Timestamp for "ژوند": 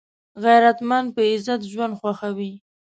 1.71-1.93